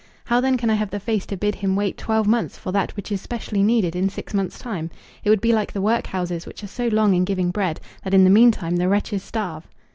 [0.25, 2.95] How then can I have the face to bid him wait twelve months for that
[2.95, 4.89] which is specially needed in six months' time?
[5.23, 8.23] It would be like the workhouses which are so long in giving bread, that in
[8.23, 9.67] the mean time the wretches starve."